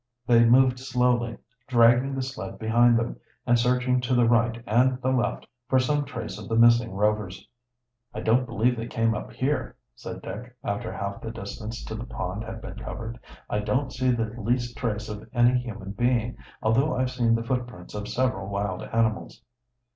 They 0.25 0.43
moved 0.45 0.79
slowly, 0.79 1.37
dragging 1.67 2.15
the 2.15 2.23
sled 2.23 2.57
behind 2.57 2.97
them, 2.97 3.17
and 3.45 3.59
searching 3.59 4.01
to 4.01 4.15
the 4.15 4.27
right 4.27 4.59
and 4.65 4.99
the 4.99 5.11
left 5.11 5.45
for 5.69 5.77
some 5.77 6.05
trace 6.05 6.39
of 6.39 6.49
the 6.49 6.55
missing 6.55 6.91
Rovers. 6.95 7.47
"I 8.11 8.21
don't 8.21 8.47
believe 8.47 8.75
they 8.75 8.87
came 8.87 9.13
up 9.13 9.31
here," 9.31 9.75
said 9.93 10.23
Dick 10.23 10.55
after 10.63 10.91
half 10.91 11.21
the 11.21 11.29
distance 11.29 11.83
to 11.85 11.93
the 11.93 12.05
pond 12.05 12.43
had 12.43 12.61
been 12.63 12.77
covered, 12.79 13.19
"I 13.47 13.59
don't 13.59 13.93
see 13.93 14.09
the 14.09 14.25
least 14.41 14.75
trace 14.75 15.07
of 15.07 15.29
any 15.33 15.59
human 15.59 15.91
being, 15.91 16.35
although 16.63 16.95
I've 16.95 17.11
seen 17.11 17.35
the 17.35 17.43
footprints 17.43 17.93
of 17.93 18.07
several 18.07 18.49
wild 18.49 18.81
animals." 18.81 19.43